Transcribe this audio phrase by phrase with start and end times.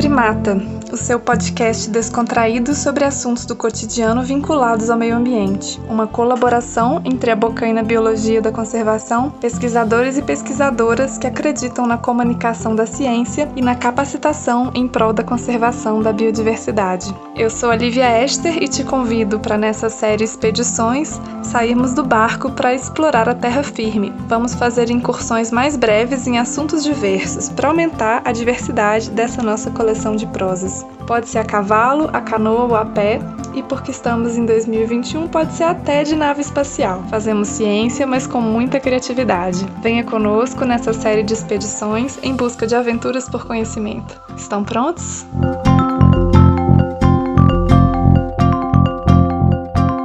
[0.00, 0.56] Primata,
[0.92, 5.80] o seu podcast descontraído sobre assuntos do cotidiano vinculados ao meio ambiente.
[5.88, 12.74] Uma colaboração entre a Bocaina Biologia da Conservação, pesquisadores e pesquisadoras que acreditam na comunicação
[12.74, 17.14] da ciência e na capacitação em prol da conservação da biodiversidade.
[17.36, 22.74] Eu sou Olivia Esther e te convido para nessa série Expedições sairmos do barco para
[22.74, 24.12] explorar a terra firme.
[24.28, 30.16] Vamos fazer incursões mais breves em assuntos diversos para aumentar a diversidade dessa nossa coleção
[30.16, 30.84] de prosas.
[31.06, 33.20] Pode ser a cavalo, a canoa ou a pé,
[33.54, 37.02] e porque estamos em 2021, pode ser até de nave espacial.
[37.10, 39.66] Fazemos ciência, mas com muita criatividade.
[39.82, 44.20] Venha conosco nessa série de expedições em busca de aventuras por conhecimento.
[44.36, 45.26] Estão prontos?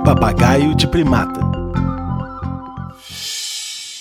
[0.03, 1.39] Papagaio de primata.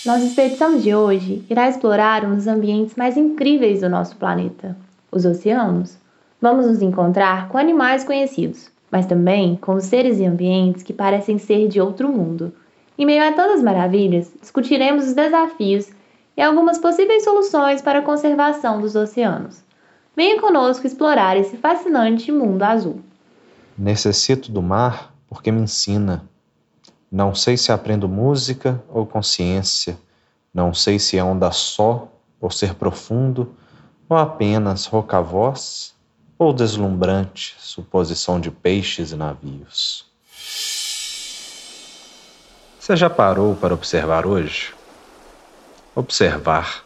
[0.05, 4.77] Nossa expedição de hoje irá explorar um dos ambientes mais incríveis do nosso planeta,
[5.11, 5.97] os oceanos.
[6.45, 11.67] Vamos nos encontrar com animais conhecidos, mas também com seres e ambientes que parecem ser
[11.67, 12.53] de outro mundo.
[12.95, 15.89] Em meio a tantas maravilhas, discutiremos os desafios
[16.37, 19.63] e algumas possíveis soluções para a conservação dos oceanos.
[20.15, 22.99] Venha conosco explorar esse fascinante mundo azul.
[23.75, 26.29] Necessito do mar porque me ensina.
[27.11, 29.97] Não sei se aprendo música ou consciência.
[30.53, 32.07] Não sei se é onda só
[32.39, 33.55] ou ser profundo
[34.07, 35.94] ou apenas roca-voz,
[36.37, 40.05] ou deslumbrante suposição de peixes e navios.
[42.79, 44.73] Você já parou para observar hoje?
[45.95, 46.83] Observar.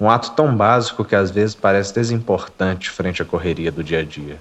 [0.00, 4.04] Um ato tão básico que às vezes parece desimportante frente à correria do dia a
[4.04, 4.40] dia.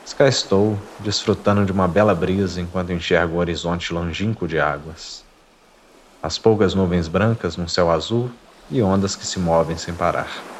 [0.00, 5.24] Mas cá estou, desfrutando de uma bela brisa enquanto enxergo o horizonte longínquo de águas.
[6.22, 8.30] As poucas nuvens brancas num céu azul
[8.70, 10.53] e ondas que se movem sem parar.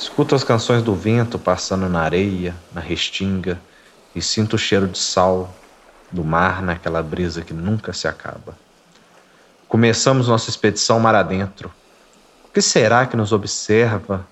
[0.00, 3.60] Escuto as canções do vento passando na areia, na restinga,
[4.14, 5.54] e sinto o cheiro de sal
[6.10, 8.56] do mar naquela brisa que nunca se acaba.
[9.68, 11.70] Começamos nossa expedição mar adentro.
[12.42, 14.26] O que será que nos observa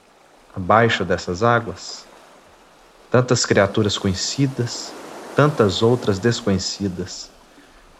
[0.57, 2.07] abaixo dessas águas?
[3.11, 4.91] Tantas criaturas conhecidas,
[5.37, 7.31] tantas outras desconhecidas.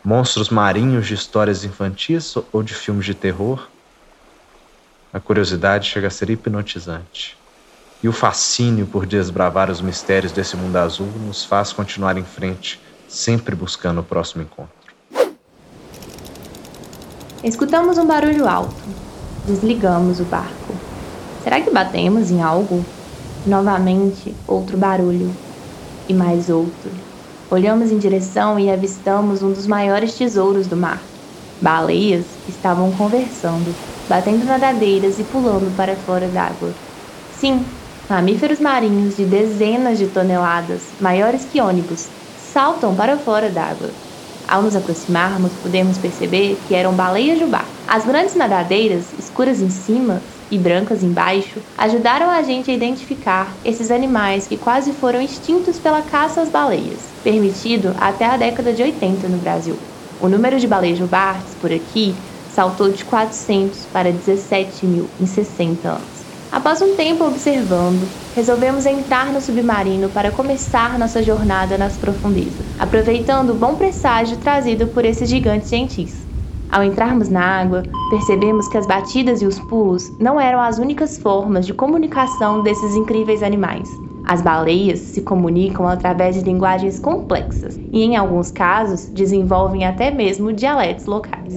[0.03, 3.69] Monstros marinhos de histórias infantis ou de filmes de terror.
[5.13, 7.37] A curiosidade chega a ser hipnotizante.
[8.01, 12.81] E o fascínio por desbravar os mistérios desse mundo azul nos faz continuar em frente,
[13.09, 14.73] sempre buscando o próximo encontro.
[17.43, 18.75] Escutamos um barulho alto.
[19.47, 20.75] Desligamos o barco.
[21.43, 22.85] Será que batemos em algo?
[23.45, 25.35] Novamente, outro barulho.
[26.09, 26.91] E mais outro.
[27.51, 31.01] Olhamos em direção e avistamos um dos maiores tesouros do mar.
[31.61, 33.75] Baleias estavam conversando,
[34.09, 36.73] batendo nadadeiras e pulando para fora d'água.
[37.41, 37.65] Sim,
[38.09, 42.09] Mamíferos marinhos de dezenas de toneladas, maiores que ônibus,
[42.55, 43.91] saltam para fora d'água.
[44.49, 47.67] Ao nos aproximarmos, podemos perceber que eram baleias jubá.
[47.87, 53.91] As grandes nadadeiras, escuras em cima e brancas embaixo, ajudaram a gente a identificar esses
[53.91, 59.29] animais que quase foram extintos pela caça às baleias, permitido até a década de 80
[59.29, 59.77] no Brasil.
[60.19, 62.15] O número de baleias jubartes por aqui
[62.49, 66.18] saltou de 400 para 17 mil em 60 anos.
[66.51, 73.51] Após um tempo observando, resolvemos entrar no submarino para começar nossa jornada nas profundezas, aproveitando
[73.51, 76.27] o bom presságio trazido por esses gigantes gentis.
[76.71, 81.19] Ao entrarmos na água, percebemos que as batidas e os pulos não eram as únicas
[81.19, 83.89] formas de comunicação desses incríveis animais.
[84.27, 90.53] As baleias se comunicam através de linguagens complexas e, em alguns casos, desenvolvem até mesmo
[90.53, 91.55] dialetos locais.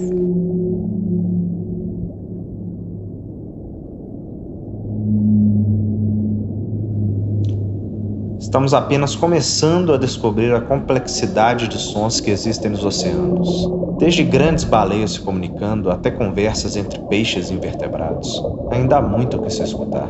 [8.52, 13.66] Estamos apenas começando a descobrir a complexidade de sons que existem nos oceanos.
[13.98, 18.44] Desde grandes baleias se comunicando até conversas entre peixes invertebrados.
[18.70, 20.06] Ainda há muito o que se escutar.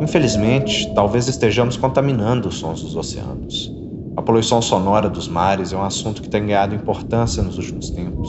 [0.00, 3.72] Infelizmente, talvez estejamos contaminando os sons dos oceanos.
[4.16, 8.28] A poluição sonora dos mares é um assunto que tem ganhado importância nos últimos tempos.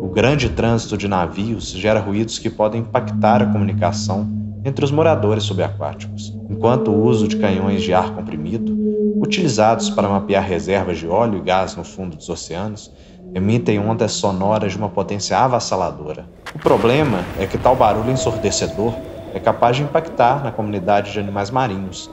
[0.00, 4.26] O grande trânsito de navios gera ruídos que podem impactar a comunicação
[4.64, 8.76] entre os moradores subaquáticos, enquanto o uso de canhões de ar comprimido,
[9.16, 12.92] utilizados para mapear reservas de óleo e gás no fundo dos oceanos,
[13.34, 16.26] emitem ondas sonoras de uma potência avassaladora.
[16.54, 18.92] O problema é que tal barulho ensurdecedor
[19.32, 22.10] é capaz de impactar na comunidade de animais marinhos,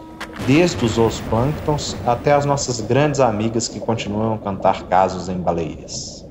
[0.48, 6.26] desde os zooplânctons até as nossas grandes amigas que continuam a cantar casos em baleias.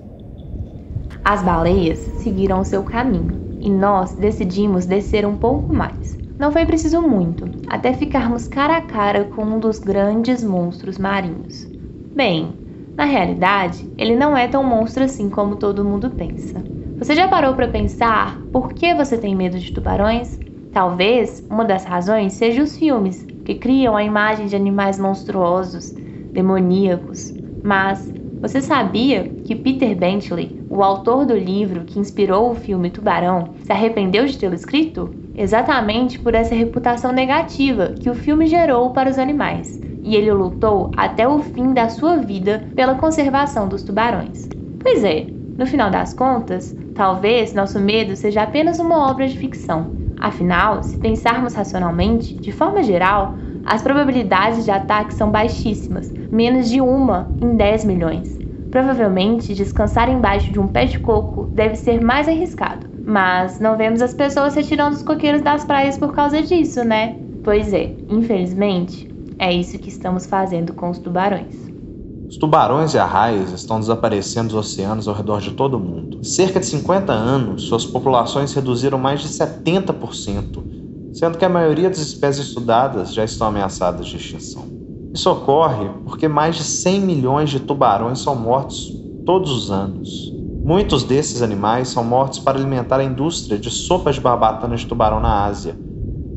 [1.22, 6.16] As baleias seguiram o seu caminho e nós decidimos descer um pouco mais.
[6.38, 11.68] Não foi preciso muito, até ficarmos cara a cara com um dos grandes monstros marinhos.
[12.14, 12.58] Bem,
[12.96, 16.64] na realidade, ele não é tão monstro assim como todo mundo pensa.
[16.98, 20.40] Você já parou para pensar por que você tem medo de tubarões?
[20.70, 25.94] Talvez uma das razões seja os filmes, que criam a imagem de animais monstruosos,
[26.32, 27.34] demoníacos.
[27.62, 33.54] Mas você sabia que Peter Bentley, o autor do livro que inspirou o filme Tubarão,
[33.62, 35.18] se arrependeu de tê-lo escrito?
[35.38, 39.78] Exatamente por essa reputação negativa que o filme gerou para os animais.
[40.02, 44.48] E ele lutou até o fim da sua vida pela conservação dos tubarões.
[44.80, 45.26] Pois é,
[45.58, 49.90] no final das contas, talvez nosso medo seja apenas uma obra de ficção.
[50.18, 53.34] Afinal, se pensarmos racionalmente, de forma geral,
[53.66, 58.38] as probabilidades de ataque são baixíssimas, menos de uma em 10 milhões.
[58.70, 64.02] Provavelmente, descansar embaixo de um pé de coco deve ser mais arriscado, mas não vemos
[64.02, 67.16] as pessoas retirando os coqueiros das praias por causa disso, né?
[67.44, 69.08] Pois é, infelizmente,
[69.38, 71.54] é isso que estamos fazendo com os tubarões.
[72.28, 76.18] Os tubarões e arraias estão desaparecendo dos oceanos ao redor de todo o mundo.
[76.18, 81.88] Em cerca de 50 anos, suas populações reduziram mais de 70%, sendo que a maioria
[81.88, 84.64] das espécies estudadas já estão ameaçadas de extinção.
[85.14, 88.92] Isso ocorre porque mais de 100 milhões de tubarões são mortos
[89.24, 90.35] todos os anos.
[90.66, 95.20] Muitos desses animais são mortos para alimentar a indústria de sopas de barbatana de tubarão
[95.20, 95.76] na Ásia,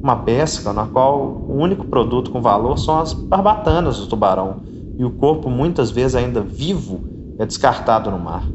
[0.03, 4.57] uma pesca na qual o único produto com valor são as barbatanas do tubarão,
[4.99, 7.01] e o corpo, muitas vezes ainda vivo,
[7.39, 8.47] é descartado no mar.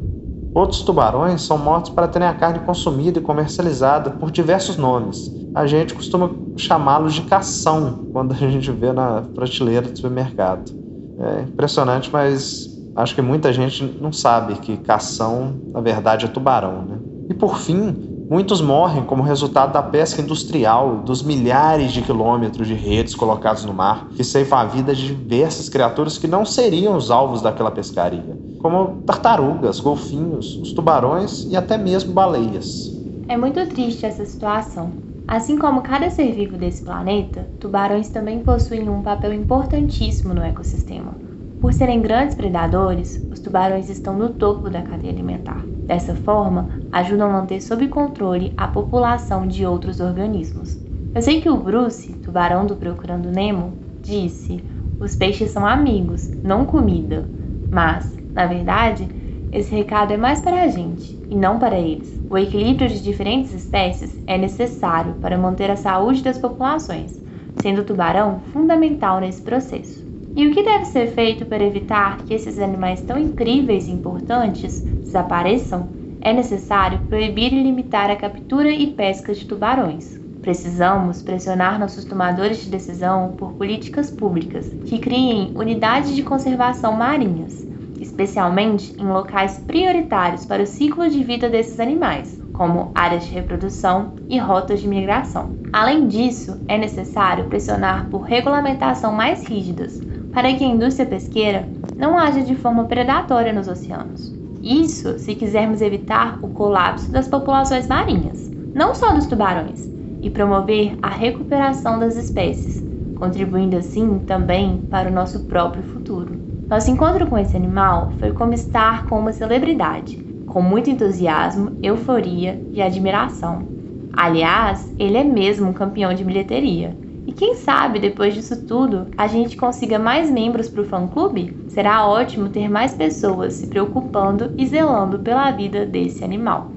[0.53, 5.29] Outros tubarões são mortos para terem a carne consumida e comercializada por diversos nomes.
[5.53, 10.71] A gente costuma chamá-los de cação quando a gente vê na prateleira do supermercado.
[11.19, 16.81] É impressionante, mas acho que muita gente não sabe que cação, na verdade, é tubarão.
[16.83, 16.99] Né?
[17.29, 22.73] E por fim, Muitos morrem como resultado da pesca industrial, dos milhares de quilômetros de
[22.73, 27.11] redes colocados no mar, que ceifam a vida de diversas criaturas que não seriam os
[27.11, 32.91] alvos daquela pescaria, como tartarugas, golfinhos, os tubarões e até mesmo baleias.
[33.27, 34.91] É muito triste essa situação.
[35.27, 41.24] Assim como cada ser vivo desse planeta, tubarões também possuem um papel importantíssimo no ecossistema.
[41.65, 45.65] Por serem grandes predadores, os tubarões estão no topo da cadeia alimentar.
[45.87, 50.77] Dessa forma, ajudam a manter sob controle a população de outros organismos.
[51.15, 53.73] Eu sei que o Bruce, tubarão do Procurando Nemo,
[54.03, 54.63] disse:
[54.99, 57.27] os peixes são amigos, não comida.
[57.71, 59.09] Mas, na verdade,
[59.51, 62.21] esse recado é mais para a gente e não para eles.
[62.29, 67.19] O equilíbrio de diferentes espécies é necessário para manter a saúde das populações,
[67.55, 70.04] sendo o tubarão fundamental nesse processo.
[70.35, 74.81] E o que deve ser feito para evitar que esses animais tão incríveis e importantes
[74.81, 75.87] desapareçam?
[76.19, 80.19] É necessário proibir e limitar a captura e pesca de tubarões.
[80.41, 87.65] Precisamos pressionar nossos tomadores de decisão por políticas públicas que criem unidades de conservação marinhas,
[88.01, 94.11] especialmente em locais prioritários para o ciclo de vida desses animais, como áreas de reprodução
[94.27, 95.55] e rotas de migração.
[95.71, 100.03] Além disso, é necessário pressionar por regulamentação mais rígidas
[100.35, 101.65] para que a indústria pesqueira
[101.95, 104.35] não haja de forma predatória nos oceanos.
[104.61, 109.89] Isso se quisermos evitar o colapso das populações marinhas, não só dos tubarões,
[110.21, 112.83] e promover a recuperação das espécies,
[113.15, 116.37] contribuindo assim também para o nosso próprio futuro.
[116.67, 122.61] Nosso encontro com esse animal foi como estar com uma celebridade, com muito entusiasmo, euforia
[122.73, 123.65] e admiração.
[124.11, 129.25] Aliás, ele é mesmo um campeão de bilheteria e quem sabe depois disso tudo a
[129.25, 131.57] gente consiga mais membros para o fã-clube?
[131.69, 136.71] Será ótimo ter mais pessoas se preocupando e zelando pela vida desse animal.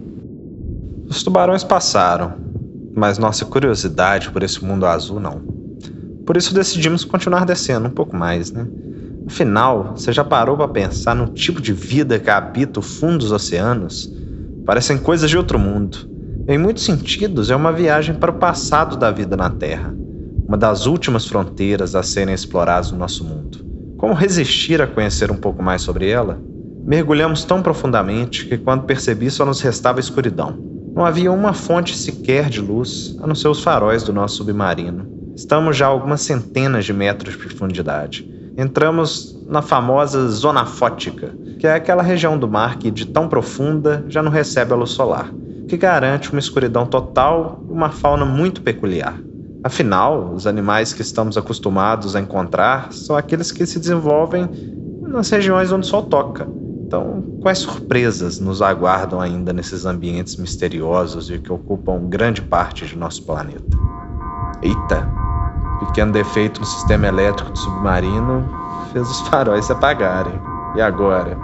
[1.06, 2.32] Os tubarões passaram,
[2.94, 5.42] mas nossa curiosidade por esse mundo azul não.
[6.24, 8.66] Por isso decidimos continuar descendo um pouco mais, né?
[9.26, 13.32] Afinal, você já parou para pensar no tipo de vida que habita o fundo dos
[13.32, 14.10] oceanos?
[14.64, 16.08] Parecem coisas de outro mundo.
[16.46, 19.94] Em muitos sentidos, é uma viagem para o passado da vida na Terra
[20.48, 23.62] uma das últimas fronteiras a serem exploradas no nosso mundo.
[23.98, 26.40] Como resistir a conhecer um pouco mais sobre ela?
[26.86, 30.58] Mergulhamos tão profundamente que, quando percebi, só nos restava escuridão.
[30.94, 35.06] Não havia uma fonte sequer de luz, a não ser os faróis do nosso submarino.
[35.36, 38.26] Estamos já a algumas centenas de metros de profundidade.
[38.56, 44.02] Entramos na famosa zona fótica, que é aquela região do mar que, de tão profunda,
[44.08, 45.30] já não recebe a luz solar,
[45.68, 49.27] que garante uma escuridão total e uma fauna muito peculiar.
[49.62, 54.48] Afinal, os animais que estamos acostumados a encontrar são aqueles que se desenvolvem
[55.02, 56.48] nas regiões onde o sol toca.
[56.86, 62.96] Então, quais surpresas nos aguardam ainda nesses ambientes misteriosos e que ocupam grande parte de
[62.96, 63.76] nosso planeta?
[64.62, 65.18] Eita!
[65.78, 68.48] pequeno defeito no sistema elétrico do submarino
[68.92, 70.40] fez os faróis se apagarem.
[70.74, 71.36] E agora?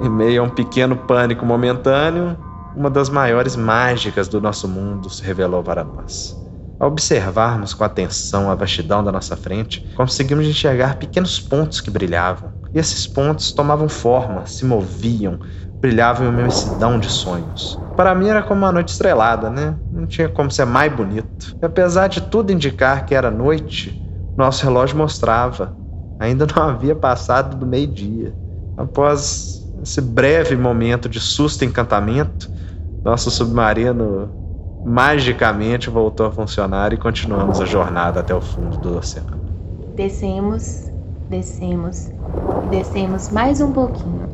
[0.00, 2.36] Em meio a um pequeno pânico momentâneo,
[2.74, 6.36] uma das maiores mágicas do nosso mundo se revelou para nós.
[6.80, 12.54] Ao observarmos com atenção a vastidão da nossa frente, conseguimos enxergar pequenos pontos que brilhavam.
[12.72, 15.38] E esses pontos tomavam forma, se moviam,
[15.78, 17.78] brilhavam em uma imensidão de sonhos.
[17.94, 19.76] Para mim era como uma noite estrelada, né?
[19.92, 21.54] Não tinha como ser mais bonito.
[21.60, 24.02] E apesar de tudo indicar que era noite,
[24.34, 25.76] nosso relógio mostrava.
[26.18, 28.34] Ainda não havia passado do meio-dia.
[28.74, 32.48] Após esse breve momento de susto e encantamento,
[33.04, 34.39] nosso submarino
[34.84, 39.38] magicamente voltou a funcionar e continuamos a jornada até o fundo do oceano.
[39.94, 40.90] Descemos,
[41.28, 42.08] descemos
[42.70, 44.28] descemos mais um pouquinho,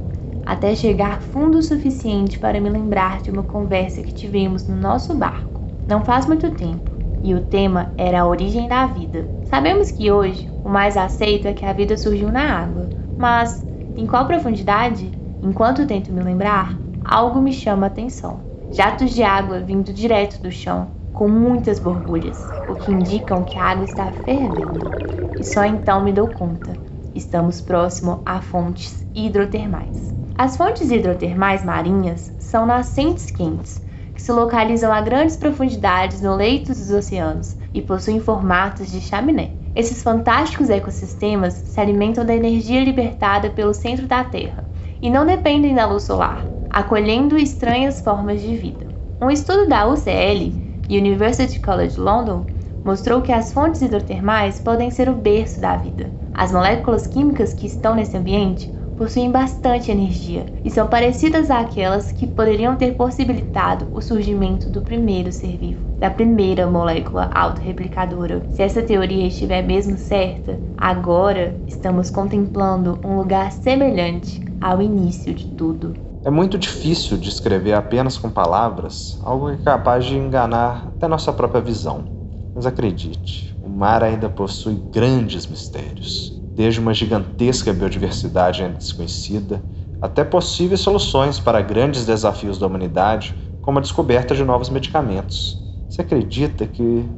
[0.45, 5.15] até chegar fundo o suficiente para me lembrar de uma conversa que tivemos no nosso
[5.15, 5.63] barco.
[5.89, 6.91] Não faz muito tempo,
[7.23, 9.27] e o tema era a origem da vida.
[9.45, 13.65] Sabemos que hoje o mais aceito é que a vida surgiu na água, mas
[13.97, 15.11] em qual profundidade?
[15.43, 18.41] Enquanto tento me lembrar, algo me chama a atenção.
[18.73, 23.65] Jatos de água vindo direto do chão, com muitas borbulhas, o que indicam que a
[23.65, 24.91] água está fervendo.
[25.39, 26.73] E só então me dou conta.
[27.15, 30.13] Estamos próximo a fontes hidrotermais.
[30.37, 33.81] As fontes hidrotermais marinhas são nascentes quentes,
[34.15, 39.53] que se localizam a grandes profundidades no leito dos oceanos e possuem formatos de chaminé.
[39.75, 44.65] Esses fantásticos ecossistemas se alimentam da energia libertada pelo centro da Terra
[45.01, 48.89] e não dependem da luz solar, acolhendo estranhas formas de vida.
[49.21, 50.55] Um estudo da UCL,
[50.91, 52.47] University College London,
[52.85, 56.13] mostrou que as fontes hidrotermais podem ser o berço da vida.
[56.33, 62.27] As moléculas químicas que estão nesse ambiente possuem bastante energia e são parecidas àquelas que
[62.27, 68.47] poderiam ter possibilitado o surgimento do primeiro ser vivo, da primeira molécula autorreplicadora.
[68.49, 75.47] Se essa teoria estiver mesmo certa, agora estamos contemplando um lugar semelhante ao início de
[75.47, 76.06] tudo.
[76.27, 81.33] É muito difícil descrever apenas com palavras algo que é capaz de enganar até nossa
[81.33, 82.05] própria visão.
[82.53, 89.63] Mas acredite, o mar ainda possui grandes mistérios desde uma gigantesca biodiversidade ainda desconhecida
[90.03, 95.59] até possíveis soluções para grandes desafios da humanidade, como a descoberta de novos medicamentos.
[95.89, 97.09] Você acredita que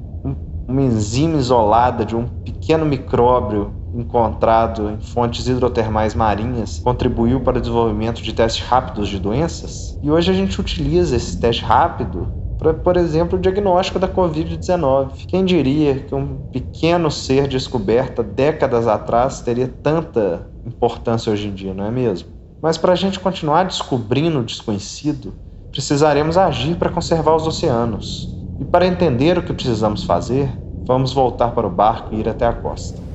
[0.68, 7.60] uma enzima isolada de um pequeno micróbio encontrado em fontes hidrotermais marinhas contribuiu para o
[7.60, 9.98] desenvolvimento de testes rápidos de doenças?
[10.02, 12.28] E hoje a gente utiliza esse teste rápido
[12.58, 15.26] para, por exemplo, o diagnóstico da Covid-19.
[15.28, 21.72] Quem diria que um pequeno ser descoberto décadas atrás teria tanta importância hoje em dia,
[21.72, 22.28] não é mesmo?
[22.60, 25.34] Mas para a gente continuar descobrindo o desconhecido,
[25.70, 28.36] precisaremos agir para conservar os oceanos.
[28.58, 30.50] E para entender o que precisamos fazer,
[30.84, 33.07] vamos voltar para o barco e ir até a costa.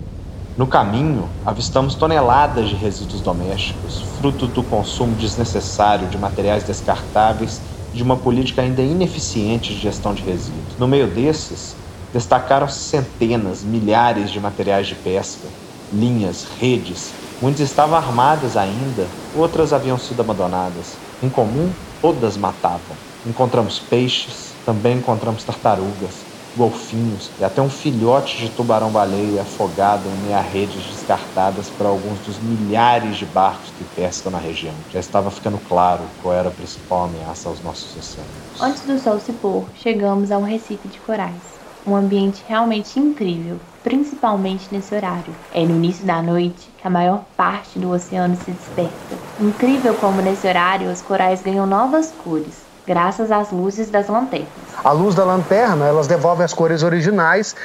[0.55, 8.03] No caminho, avistamos toneladas de resíduos domésticos, fruto do consumo desnecessário de materiais descartáveis de
[8.03, 10.77] uma política ainda ineficiente de gestão de resíduos.
[10.77, 11.77] No meio desses,
[12.11, 15.55] destacaram-se centenas, milhares de materiais de pesca,
[15.91, 17.15] linhas, redes.
[17.41, 21.01] Muitas estavam armadas ainda, outras haviam sido abandonadas.
[21.19, 22.99] Em comum, todas matavam.
[23.25, 30.41] Encontramos peixes, também encontramos tartarugas, golfinhos e até um filhote de tubarão-baleia afogado em meia
[30.41, 34.75] redes descartadas por alguns dos milhares de barcos que pescam na região.
[34.89, 38.61] Já estava ficando claro qual era a principal ameaça aos nossos oceanos.
[38.61, 41.53] Antes do sol se pôr, chegamos a um recife de corais.
[41.85, 45.35] Um ambiente realmente incrível, principalmente nesse horário.
[45.51, 49.17] É no início da noite que a maior parte do oceano se desperta.
[49.37, 54.62] Incrível como nesse horário os corais ganham novas cores, graças às luzes das lanternas.
[54.83, 57.55] A luz da lanterna, elas devolvem as cores originais,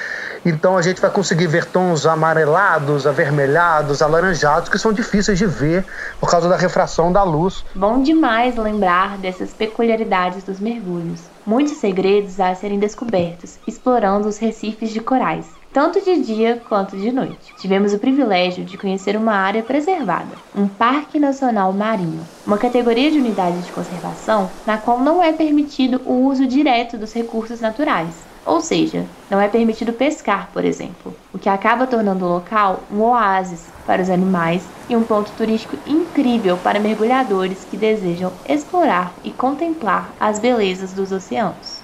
[0.47, 5.85] então a gente vai conseguir ver tons amarelados, avermelhados, alaranjados, que são difíceis de ver
[6.21, 7.65] por causa da refração da luz.
[7.75, 11.21] Bom demais lembrar dessas peculiaridades dos mergulhos.
[11.45, 17.13] Muitos segredos a serem descobertos, explorando os recifes de corais tanto de dia quanto de
[17.13, 17.55] noite.
[17.57, 23.19] Tivemos o privilégio de conhecer uma área preservada, um Parque Nacional Marinho, uma categoria de
[23.19, 28.29] unidade de conservação na qual não é permitido o uso direto dos recursos naturais.
[28.45, 33.03] Ou seja, não é permitido pescar, por exemplo, o que acaba tornando o local um
[33.03, 39.33] oásis para os animais e um ponto turístico incrível para mergulhadores que desejam explorar e
[39.35, 41.78] contemplar as belezas dos oceanos.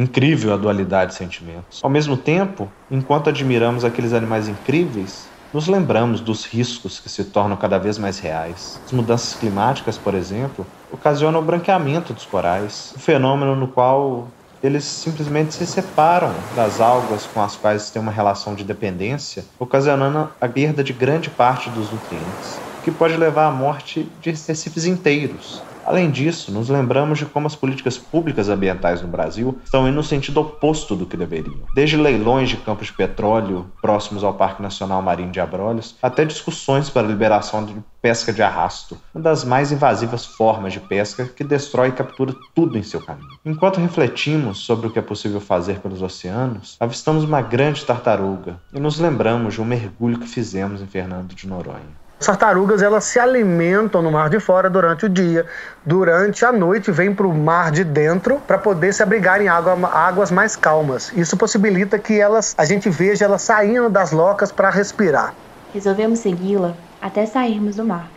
[0.00, 1.78] Incrível a dualidade de sentimentos.
[1.82, 7.56] Ao mesmo tempo, enquanto admiramos aqueles animais incríveis, nos lembramos dos riscos que se tornam
[7.58, 8.80] cada vez mais reais.
[8.86, 14.84] As mudanças climáticas, por exemplo, ocasionam o branqueamento dos corais, um fenômeno no qual eles
[14.84, 20.48] simplesmente se separam das algas com as quais têm uma relação de dependência, ocasionando a
[20.48, 25.69] perda de grande parte dos nutrientes, o que pode levar à morte de recifes inteiros.
[25.86, 30.02] Além disso, nos lembramos de como as políticas públicas ambientais no Brasil estão indo no
[30.02, 31.60] sentido oposto do que deveriam.
[31.74, 36.88] Desde leilões de campos de petróleo próximos ao Parque Nacional Marinho de Abrolhos, até discussões
[36.88, 41.44] para a liberação de pesca de arrasto, uma das mais invasivas formas de pesca que
[41.44, 43.28] destrói e captura tudo em seu caminho.
[43.44, 48.80] Enquanto refletimos sobre o que é possível fazer pelos oceanos, avistamos uma grande tartaruga e
[48.80, 52.00] nos lembramos de um mergulho que fizemos em Fernando de Noronha.
[52.20, 55.46] As tartarugas elas se alimentam no mar de fora durante o dia.
[55.86, 59.88] Durante a noite vêm para o mar de dentro para poder se abrigar em água,
[59.88, 61.10] águas mais calmas.
[61.16, 65.32] Isso possibilita que elas, a gente veja elas saindo das locas para respirar.
[65.72, 68.10] Resolvemos segui-la até sairmos do mar.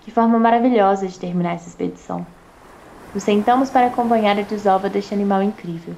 [0.00, 2.26] Que forma maravilhosa de terminar essa expedição.
[3.12, 5.94] Nos sentamos para acompanhar a desova deste animal incrível.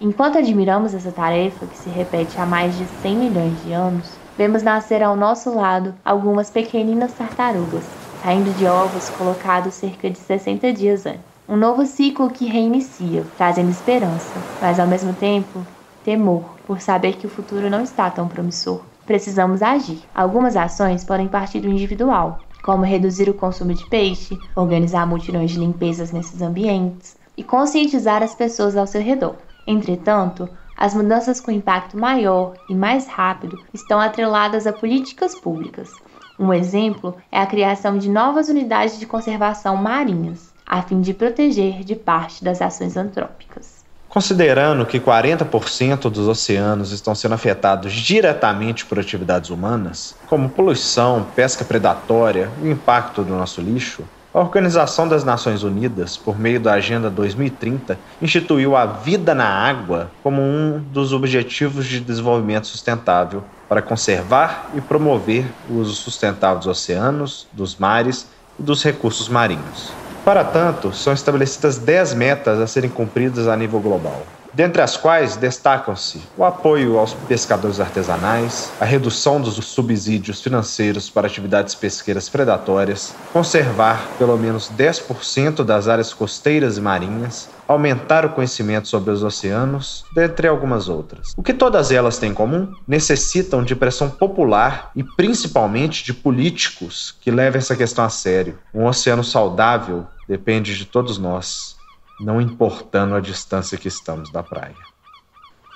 [0.00, 4.62] Enquanto admiramos essa tarefa que se repete há mais de 100 milhões de anos, vemos
[4.62, 7.84] nascer ao nosso lado algumas pequeninas tartarugas,
[8.22, 11.20] saindo de ovos colocados cerca de 60 dias antes.
[11.48, 15.64] Um novo ciclo que reinicia, trazendo esperança, mas ao mesmo tempo
[16.04, 18.82] temor, por saber que o futuro não está tão promissor.
[19.06, 20.02] Precisamos agir.
[20.14, 25.58] Algumas ações podem partir do individual, como reduzir o consumo de peixe, organizar multidões de
[25.58, 29.34] limpezas nesses ambientes e conscientizar as pessoas ao seu redor.
[29.66, 35.90] Entretanto, as mudanças com impacto maior e mais rápido estão atreladas a políticas públicas.
[36.38, 41.84] Um exemplo é a criação de novas unidades de conservação marinhas, a fim de proteger
[41.84, 43.84] de parte das ações antrópicas.
[44.08, 51.64] Considerando que 40% dos oceanos estão sendo afetados diretamente por atividades humanas, como poluição, pesca
[51.64, 56.72] predatória e o impacto do nosso lixo, a Organização das Nações Unidas, por meio da
[56.72, 63.80] Agenda 2030, instituiu a vida na água como um dos objetivos de desenvolvimento sustentável para
[63.80, 68.26] conservar e promover o uso sustentável dos oceanos, dos mares
[68.58, 69.92] e dos recursos marinhos.
[70.24, 75.36] Para tanto, são estabelecidas 10 metas a serem cumpridas a nível global dentre as quais
[75.36, 83.14] destacam-se o apoio aos pescadores artesanais, a redução dos subsídios financeiros para atividades pesqueiras predatórias,
[83.32, 90.04] conservar pelo menos 10% das áreas costeiras e marinhas, aumentar o conhecimento sobre os oceanos,
[90.14, 91.32] dentre algumas outras.
[91.36, 92.72] O que todas elas têm em comum?
[92.86, 98.58] Necessitam de pressão popular e principalmente de políticos que levem essa questão a sério.
[98.72, 101.73] Um oceano saudável depende de todos nós
[102.20, 104.74] não importando a distância que estamos da praia.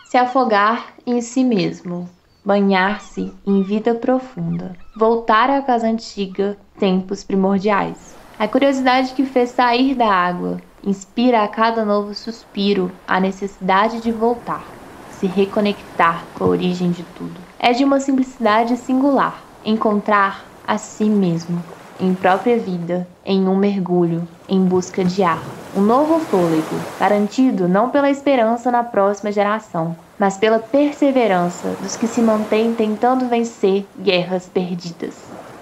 [0.09, 2.09] Se afogar em si mesmo,
[2.45, 8.17] banhar-se em vida profunda, voltar à casa antiga, tempos primordiais.
[8.39, 14.11] A curiosidade que fez sair da água inspira a cada novo suspiro a necessidade de
[14.11, 14.65] voltar,
[15.11, 17.39] se reconectar com a origem de tudo.
[17.59, 21.63] É de uma simplicidade singular encontrar a si mesmo,
[22.01, 25.43] em própria vida, em um mergulho, em busca de ar.
[25.77, 32.07] Um novo fôlego, garantido não pela esperança na próxima geração, mas pela perseverança dos que
[32.07, 35.15] se mantêm tentando vencer guerras perdidas.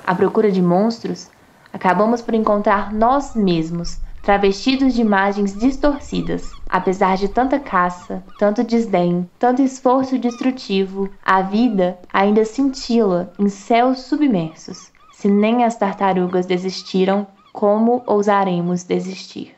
[0.06, 1.28] À procura de monstros,
[1.72, 6.52] acabamos por encontrar nós mesmos, travestidos de imagens distorcidas.
[6.68, 14.02] Apesar de tanta caça, tanto desdém, tanto esforço destrutivo, a vida ainda cintila em céus
[14.02, 14.92] submersos.
[15.12, 19.56] Se nem as tartarugas desistiram, como ousaremos desistir?